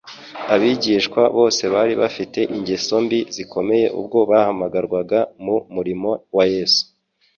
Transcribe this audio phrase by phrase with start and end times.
[0.53, 6.83] Abigishwa bose bari bafite ingeso mbi zikomeye ubwo bahamarwaga mu murimo wa Yesu.